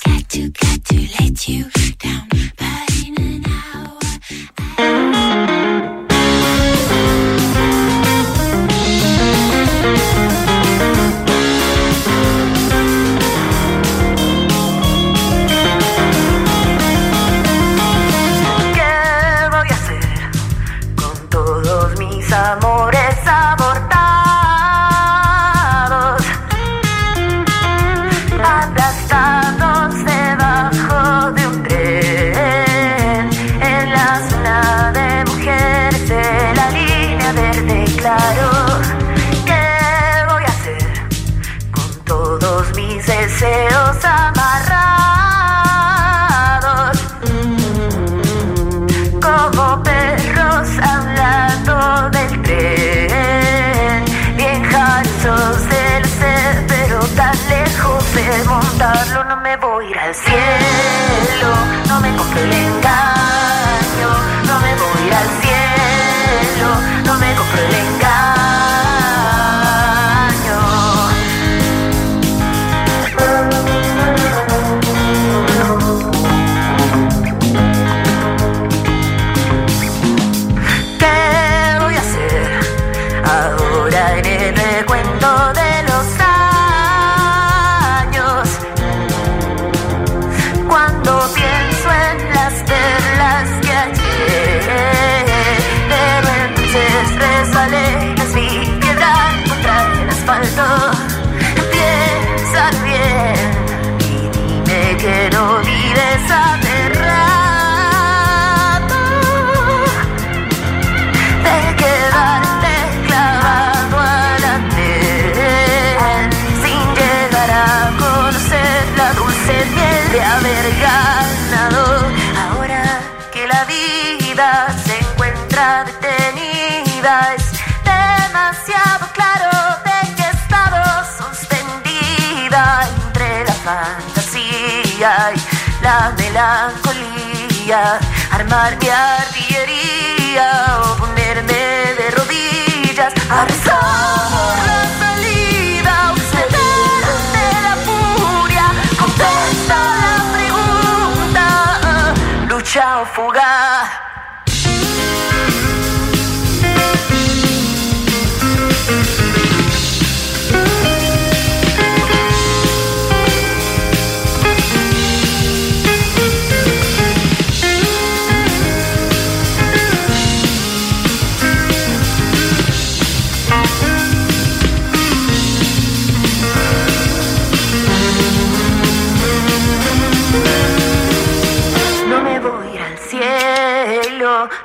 [138.32, 141.53] Armar mi artillería o ponerme
[141.97, 143.13] de rodillas.
[143.29, 144.32] A rezar
[144.69, 146.13] la salida,
[146.53, 148.65] de la furia,
[148.99, 152.13] contesta la pregunta,
[152.47, 154.12] lucha o fuga.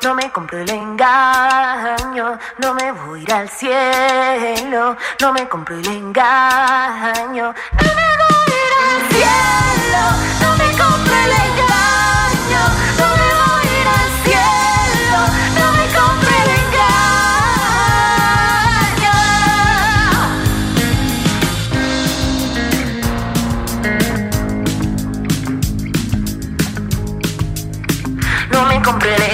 [0.08, 5.76] No me compro el engaño, no me voy a ir al cielo, no me compro
[5.76, 10.02] el engaño, no me voy a ir al cielo,
[10.40, 12.62] no me compro el engaño,
[12.98, 15.20] no me voy a ir al cielo,
[15.58, 16.96] no me compro el engaño.
[28.50, 29.27] No me compro el engaño.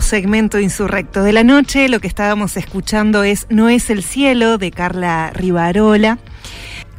[0.00, 4.70] Segmento insurrecto de la noche, lo que estábamos escuchando es No es el cielo de
[4.70, 6.18] Carla Rivarola.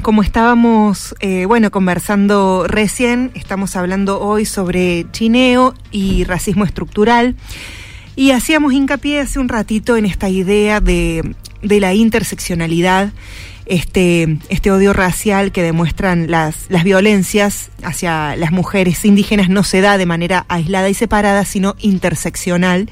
[0.01, 7.35] Como estábamos, eh, bueno, conversando recién, estamos hablando hoy sobre chineo y racismo estructural.
[8.15, 13.11] Y hacíamos hincapié hace un ratito en esta idea de, de la interseccionalidad
[13.70, 19.97] este, este odio racial que demuestran las, violencias hacia las mujeres indígenas no se da
[19.97, 22.89] de manera aislada y separada, sino interseccional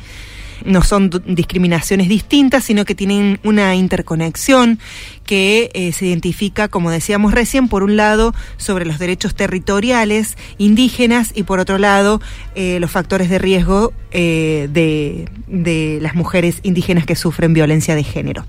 [0.66, 4.80] no son discriminaciones distintas, sino que tienen una interconexión
[5.24, 11.32] que eh, se identifica, como decíamos recién, por un lado sobre los derechos territoriales indígenas
[11.36, 12.22] y por otro lado
[12.56, 18.46] eh, los factores de riesgo eh, de las mujeres indígenas que sufren violencia de género.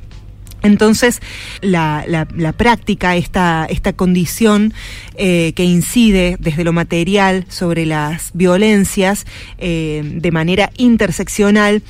[0.63, 1.21] Entonces,
[1.61, 4.73] la, la, práctica, esta, esta condición
[5.17, 9.25] eh, que incide desde lo material sobre las violencias
[9.59, 11.83] eh, de manera interseccional,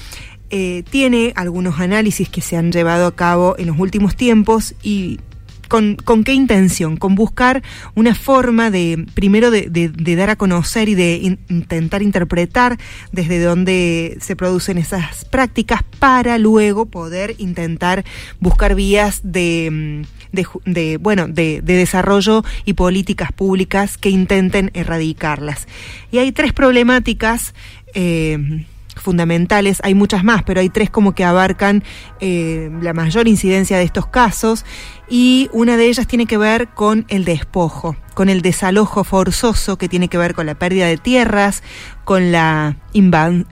[0.50, 5.20] eh, tiene algunos análisis que se han llevado a cabo en los últimos tiempos y
[5.68, 6.96] con, qué intención?
[6.96, 7.62] Con buscar
[7.94, 12.78] una forma de, primero, de, dar a conocer y de intentar interpretar
[13.12, 18.04] desde dónde se producen esas prácticas para luego poder intentar
[18.40, 25.68] buscar vías de, de, bueno, de, desarrollo y políticas públicas que intenten erradicarlas.
[26.10, 27.54] Y hay tres problemáticas.
[27.94, 28.64] Eh,
[28.98, 31.84] fundamentales, hay muchas más, pero hay tres como que abarcan
[32.20, 34.64] eh, la mayor incidencia de estos casos
[35.10, 39.88] y una de ellas tiene que ver con el despojo, con el desalojo forzoso que
[39.88, 41.62] tiene que ver con la pérdida de tierras,
[42.04, 42.76] con la,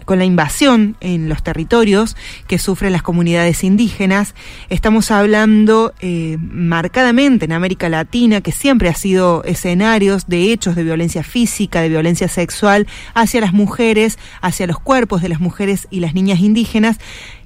[0.04, 4.34] con la invasión en los territorios que sufren las comunidades indígenas.
[4.68, 10.84] Estamos hablando eh, marcadamente en América Latina, que siempre ha sido escenarios de hechos de
[10.84, 16.00] violencia física, de violencia sexual hacia las mujeres, hacia los cuerpos de las mujeres y
[16.00, 16.98] las niñas indígenas,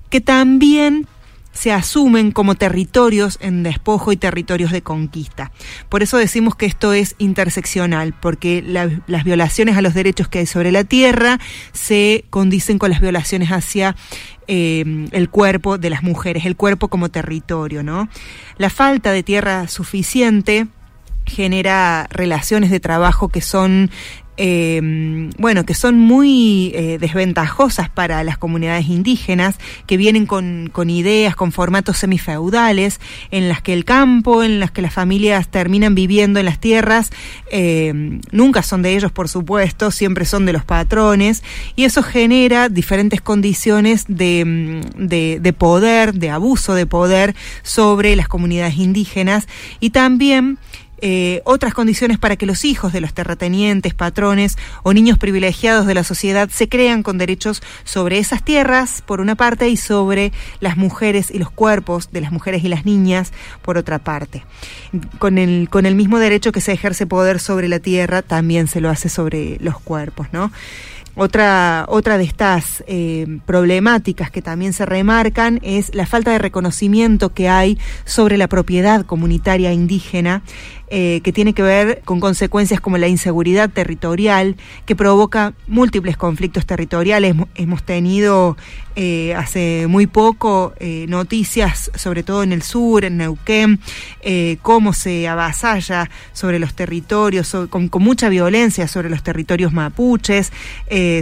[0.09, 1.07] que también
[1.53, 5.53] se asumen como territorios en despojo y territorios de conquista.
[5.89, 10.47] Por eso decimos que esto es interseccional, porque las violaciones a los derechos que hay
[10.47, 11.39] sobre la tierra
[11.73, 13.97] se condicen con las violaciones hacia
[14.47, 18.09] eh, el cuerpo de las mujeres, el cuerpo como territorio, ¿no?
[18.57, 20.67] La falta de tierra suficiente
[21.27, 23.91] genera relaciones de trabajo que son
[24.43, 24.81] eh,
[25.37, 31.53] bueno, que son muy eh, desventajosas para las comunidades indígenas, que vienen con, ideas, con
[31.53, 36.47] formatos semifeudales, en las que el campo, en las que las familias terminan viviendo en
[36.47, 37.11] las tierras,
[37.53, 37.93] eh,
[38.33, 41.43] nunca son de ellos, por supuesto, siempre son de los patrones,
[41.77, 48.79] y eso genera diferentes condiciones de, de poder, de abuso de poder sobre las comunidades
[48.79, 49.49] indígenas,
[49.81, 50.57] y también
[51.01, 55.95] eh, otras condiciones para que los hijos de los terratenientes, patrones o niños privilegiados de
[55.95, 60.77] la sociedad se crean con derechos sobre esas tierras, por una parte, y sobre las
[60.77, 63.33] mujeres y los cuerpos de las mujeres y las niñas,
[63.63, 64.45] por otra parte.
[65.19, 68.81] Con el, con el mismo derecho que se ejerce poder sobre la tierra, también se
[68.81, 70.51] lo hace sobre los cuerpos, ¿no?
[71.17, 77.35] Otra, otra de estas eh, problemáticas que también se remarcan es la falta de reconocimiento
[77.35, 80.43] que hay sobre la propiedad comunitaria indígena
[80.93, 86.67] eh, que tiene que ver con consecuencias como la inseguridad territorial, que provoca múltiples conflictos
[86.67, 87.37] territoriales.
[87.55, 88.57] Hemos tenido
[88.97, 93.79] eh, hace muy poco eh, noticias, sobre todo en el sur, en Neuquén,
[94.63, 100.53] cómo se avasalla sobre los territorios, con, mucha violencia sobre los territorios mapuches,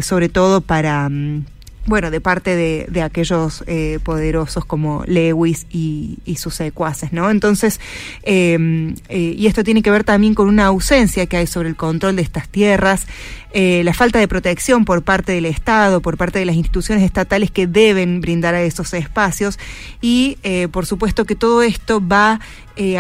[0.01, 1.11] sobre todo para...
[1.11, 1.45] Mm,
[1.89, 7.31] bueno, de parte de, aquellos eh, poderosos como Lewis y, sus secuaces, ¿no?
[7.31, 7.81] Entonces,
[8.23, 11.75] eh, eh, y esto tiene que ver también con una ausencia que hay sobre el
[11.75, 13.07] control de estas tierras,
[13.53, 17.51] eh, la falta de protección por parte del Estado, por parte de las instituciones estatales
[17.51, 19.59] que deben brindar a esos espacios
[20.03, 20.37] y
[20.71, 22.41] por supuesto que todo esto va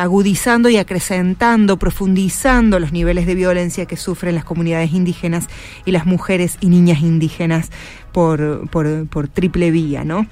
[0.00, 5.46] agudizando y acrecentando, profundizando los niveles de violencia que sufren las comunidades indígenas
[5.84, 7.70] y las mujeres y niñas indígenas
[8.18, 10.26] por, por, triple vía, ¿no?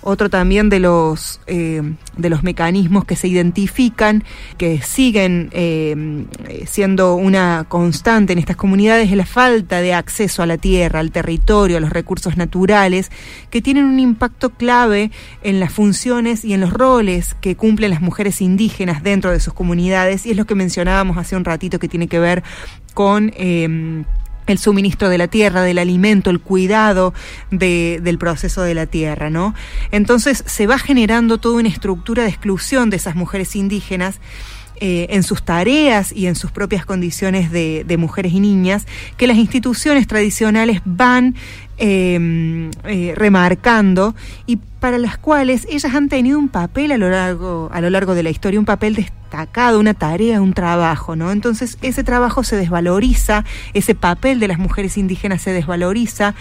[0.00, 1.82] Otro también de los, eh,
[2.16, 4.24] de los mecanismos que se identifican,
[4.56, 6.24] que siguen eh,
[6.66, 11.12] siendo una constante en estas comunidades, es la falta de acceso a la tierra, al
[11.12, 13.12] territorio, a los recursos naturales,
[13.50, 15.10] que tienen un impacto clave
[15.42, 19.52] en las funciones y en los roles que cumplen las mujeres indígenas dentro de sus
[19.52, 22.42] comunidades, y es lo que mencionábamos hace un ratito que tiene que ver
[22.94, 23.32] con...
[23.36, 24.02] Eh,
[24.46, 27.14] el suministro de la tierra, del alimento, el cuidado
[27.50, 29.54] de, del proceso de la tierra, ¿no?
[29.90, 34.20] Entonces se va generando toda una estructura de exclusión de esas mujeres indígenas
[34.84, 38.86] eh, en sus tareas y en sus propias condiciones de, de, mujeres y niñas,
[39.16, 41.36] que las instituciones tradicionales van
[41.84, 44.14] em, eh, remarcando
[44.46, 48.14] y para las cuales ellas han tenido un papel a lo largo a lo largo
[48.14, 51.32] de la historia, un papel destacado, una tarea, un trabajo, ¿no?
[51.32, 56.34] Entonces ese trabajo se desvaloriza, ese papel de las mujeres indígenas se desvaloriza,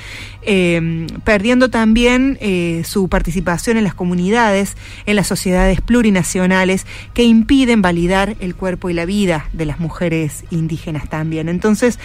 [0.43, 4.75] em, perdiendo también eh, su participación en las comunidades,
[5.05, 10.45] en las sociedades plurinacionales que impiden validar el cuerpo y la vida de las mujeres
[10.51, 11.49] indígenas también.
[11.49, 11.97] Entonces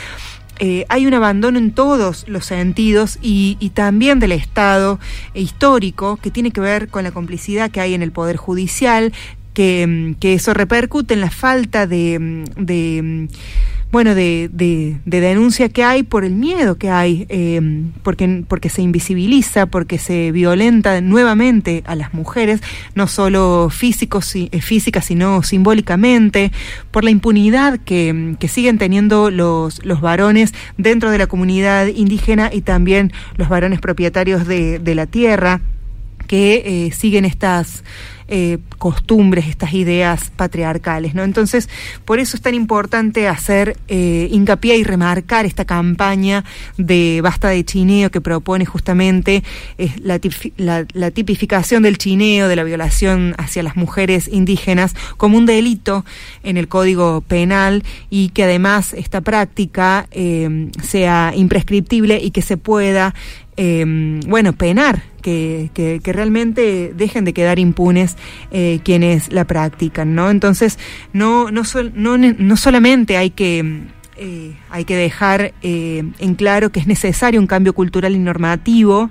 [0.59, 4.99] eh, hay un abandono en todos los sentidos y, también del Estado
[5.35, 9.13] histórico que tiene que ver con la complicidad que hay en el Poder Judicial,
[9.57, 13.29] que, mm, eso repercute en la falta de mm,
[13.97, 17.61] bueno, de, de, denuncia que hay por el miedo que hay, eh,
[18.03, 22.61] porque, porque se invisibiliza, porque se violenta nuevamente a las mujeres,
[22.95, 26.53] no solo físicos, eh, física, sino simbólicamente,
[26.91, 32.51] por la impunidad que, que siguen teniendo los, los varones dentro de la comunidad indígena
[32.53, 35.63] y también los varones propietarios de, de la tierra
[36.27, 37.85] que eh, siguen estas
[38.29, 41.23] eh, costumbres, estas ideas patriarcales, ¿no?
[41.23, 41.69] Entonces,
[42.05, 46.45] por eso es tan importante hacer eh, hincapié y remarcar esta campaña
[46.77, 49.45] de basta de chineo que propone justamente
[50.03, 50.19] la,
[50.93, 56.05] la, tipificación del chineo, de la violación hacia las mujeres indígenas como un delito
[56.43, 60.09] en el Código Penal y que además esta práctica
[60.83, 63.15] sea imprescriptible y que se pueda
[63.57, 63.85] eh,
[64.27, 68.17] bueno, penar, que, que, realmente dejen de quedar impunes
[68.53, 70.31] eh, quienes la practican, ¿no?
[70.31, 70.79] Entonces,
[71.13, 71.63] no, no,
[71.95, 73.85] no, no solamente hay que...
[74.19, 79.11] Eh, hay que dejar eh, en claro que es necesario un cambio cultural y normativo,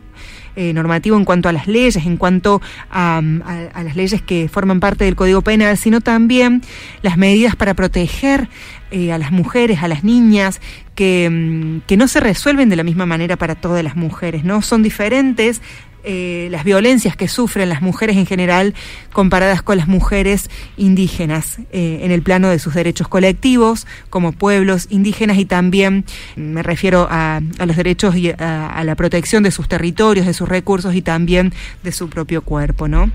[0.55, 5.05] normativo en cuanto a las leyes, en cuanto a, a, las leyes que forman parte
[5.05, 6.63] del Código Penal, sino también
[7.03, 8.49] las medidas para proteger
[8.91, 10.61] eh, a las mujeres, a las niñas,
[10.95, 14.61] que, mm, que no se resuelven de la misma manera para todas las mujeres, ¿no?
[14.61, 15.61] Son diferentes
[16.07, 18.75] eh, las violencias que sufren las mujeres en general
[19.11, 24.85] comparadas con las mujeres indígenas eh, en el plano de sus derechos colectivos como pueblos
[24.91, 26.05] indígenas y también
[26.35, 30.93] me refiero a, los derechos y a, la protección de sus territorios, de sus recursos
[30.93, 33.09] y también de su propio cuerpo, ¿no?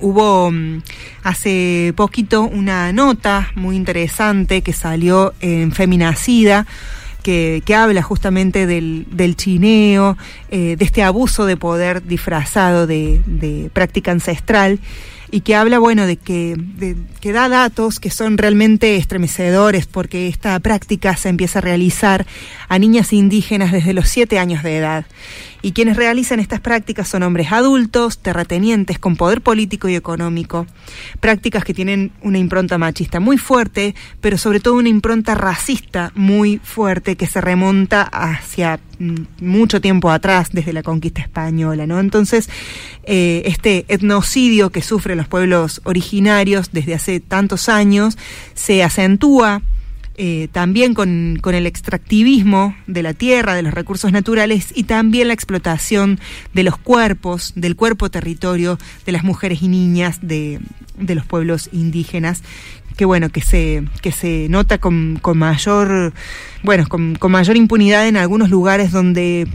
[0.00, 0.82] Hubo mm,
[1.22, 6.66] hace poquito una nota muy interesante que salió en Feminacida
[7.26, 10.16] que, habla justamente del, del chineo,
[10.48, 14.78] eh, de este abuso de poder disfrazado de, de práctica ancestral
[15.30, 16.56] y que habla, bueno, de que,
[17.20, 22.26] que da datos que son realmente estremecedores porque esta práctica se empieza a realizar
[22.68, 25.06] a niñas indígenas desde los siete años de edad.
[25.62, 30.66] Y quienes realizan estas prácticas son hombres adultos, terratenientes, con poder político y económico.
[31.20, 36.58] Prácticas que tienen una impronta machista muy fuerte, pero sobre todo una impronta racista muy
[36.62, 42.00] fuerte que se remonta hacia mm, mucho tiempo atrás, desde la conquista española, ¿no?
[42.00, 42.48] Entonces,
[43.04, 48.18] eh, este etnocidio que sufren los pueblos originarios desde hace tantos años
[48.54, 49.62] se acentúa
[50.18, 55.34] eh, también con, el extractivismo de la tierra, de los recursos naturales y también la
[55.34, 56.18] explotación
[56.54, 60.60] de los cuerpos, del cuerpo territorio de las mujeres y niñas de,
[60.98, 62.42] los pueblos indígenas
[62.96, 66.14] que bueno, que se, que se nota con, con mayor,
[66.62, 69.46] bueno, con, con mayor impunidad en algunos lugares donde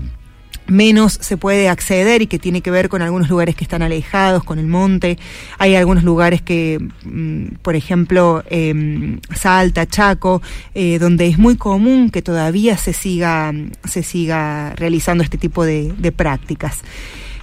[0.72, 4.44] menos se puede acceder y que tiene que ver con algunos lugares que están alejados,
[4.44, 5.20] con el monte.
[5.60, 10.42] Hay algunos lugares que, mm, por ejemplo, eh, Salta, Chaco,
[10.74, 13.54] eh, donde es muy común que todavía se siga,
[13.84, 16.80] se siga realizando este tipo de, prácticas.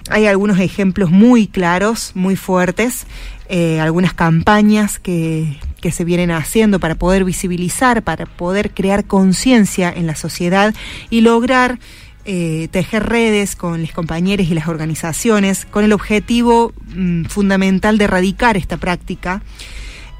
[0.09, 3.05] Hay algunos ejemplos muy claros, muy fuertes,
[3.47, 9.91] eh, algunas campañas que, que se vienen haciendo para poder visibilizar, para poder crear conciencia
[9.91, 10.73] en la sociedad
[11.09, 11.79] y lograr
[12.25, 18.05] eh, tejer redes con los compañeros y las organizaciones con el objetivo mm, fundamental de
[18.05, 19.41] erradicar esta práctica.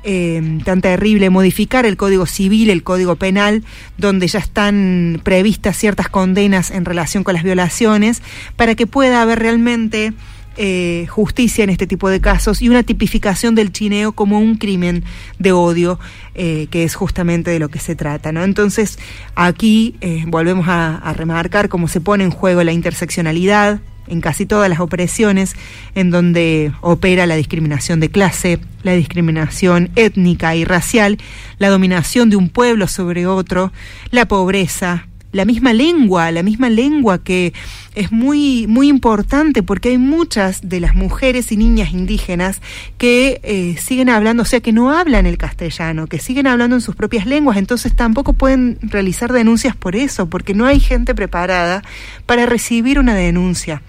[0.03, 3.65] Eh, tan terrible, modificar el Código Civil, el Código Penal,
[3.97, 8.21] donde ya están previstas ciertas condenas en relación con las violaciones,
[8.55, 10.13] para que pueda haber realmente
[10.61, 15.05] eh, justicia en este tipo de casos y una tipificación del chineo como un crimen
[15.37, 16.01] de odio,
[16.35, 18.33] eh, que es justamente de lo que se trata.
[18.33, 18.43] ¿no?
[18.43, 18.99] Entonces,
[19.35, 24.69] aquí eh, volvemos a, remarcar cómo se pone en juego la interseccionalidad en casi todas
[24.69, 25.55] las opresiones
[25.95, 31.19] en donde opera la discriminación de clase, la discriminación étnica y racial,
[31.57, 33.71] la dominación de un pueblo sobre otro,
[34.11, 37.53] la pobreza, la misma lengua, la misma lengua que
[37.95, 42.61] es muy, muy importante porque hay muchas de las mujeres y niñas indígenas
[42.97, 46.81] que eh, siguen hablando, o sea, que no hablan el castellano, que siguen hablando en
[46.81, 51.83] sus propias lenguas, entonces tampoco pueden realizar denuncias por eso, porque no hay gente preparada
[52.25, 53.81] para recibir una denuncia.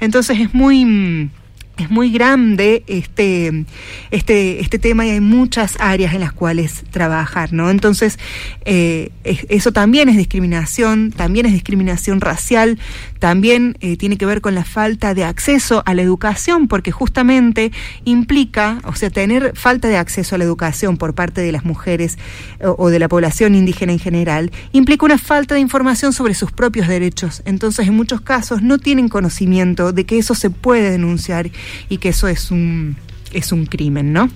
[0.00, 1.30] Entonces es muy mm,
[1.78, 3.64] es muy grande este,
[4.10, 7.70] este, este tema y hay muchas áreas en las cuales trabajar, ¿no?
[7.70, 8.18] Entonces,
[8.64, 12.78] eh, eso también es discriminación, también es discriminación racial,
[13.18, 17.72] también eh, tiene que ver con la falta de acceso a la educación, porque justamente
[18.04, 22.18] implica, o sea, tener falta de acceso a la educación por parte de las mujeres
[22.60, 26.50] o, o de la población indígena en general, implica una falta de información sobre sus
[26.50, 27.42] propios derechos.
[27.44, 31.50] Entonces, en muchos casos no tienen conocimiento de que eso se puede denunciar
[31.88, 32.96] y que eso es un,
[33.32, 34.28] es un crimen, ¿no?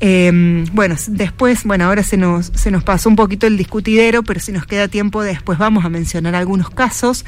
[0.00, 4.40] Eh, bueno, después, bueno, ahora se nos, se nos pasó un poquito el discutidero, pero
[4.40, 7.24] si nos queda tiempo después vamos a mencionar algunos casos,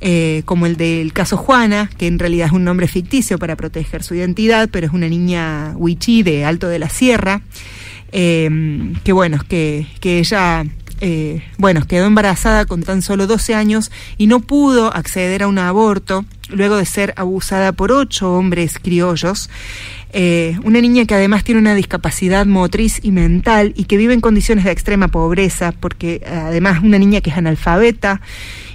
[0.00, 4.04] eh, como el del caso Juana, que en realidad es un nombre ficticio para proteger
[4.04, 7.42] su identidad, pero es una niña huichí de Alto de la Sierra,
[8.12, 10.64] eh, que bueno, que, que ella
[11.04, 15.58] eh, bueno, quedó embarazada con tan solo 12 años y no pudo acceder a un
[15.58, 19.50] aborto luego de ser abusada por ocho hombres criollos.
[20.12, 24.20] Eh, una niña que además tiene una discapacidad motriz y mental y que vive en
[24.20, 28.20] condiciones de extrema pobreza, porque además una niña que es analfabeta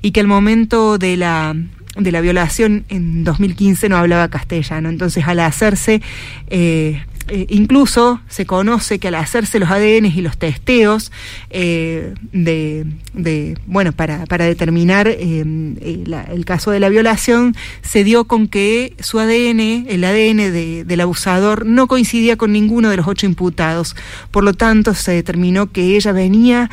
[0.02, 1.56] y que al momento de la
[1.96, 4.90] de la violación en 2015 no hablaba castellano.
[4.90, 6.02] Entonces, al hacerse
[6.50, 11.12] eh, eh, incluso se conoce que al hacerse los ADN y los testeos
[11.50, 18.26] eh, de, de, bueno, para, para determinar eh, el caso de la violación, se dio
[18.26, 23.08] con que su ADN, el ADN de, del abusador, no coincidía con ninguno de los
[23.08, 23.96] ocho imputados.
[24.32, 26.70] Por lo tanto, se determinó que ella venía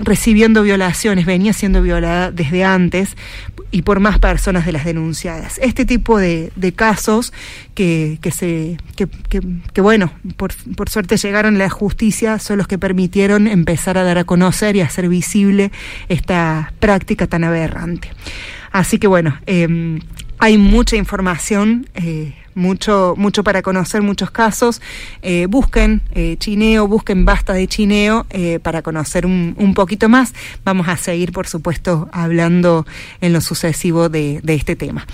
[0.00, 3.16] recibiendo violaciones, venía siendo violada desde antes
[3.72, 5.58] y por más personas de las denunciadas.
[5.58, 7.32] Este tipo de, de casos
[7.74, 9.08] que, que se que,
[9.72, 14.18] que, bueno, por, por, suerte llegaron la justicia, son los que permitieron empezar a dar
[14.18, 15.72] a conocer y hacer visible
[16.08, 18.10] esta práctica tan aberrante.
[18.70, 20.00] Así que bueno, eh,
[20.38, 21.88] hay mucha información.
[21.94, 24.80] Eh, mucho, mucho para conocer, muchos casos.
[25.22, 28.26] Eh, busquen eh, chineo, busquen basta de chineo
[28.62, 30.34] para conocer un, un, poquito más.
[30.64, 32.86] Vamos a seguir, por supuesto, hablando
[33.20, 35.06] en lo sucesivo de, de este tema.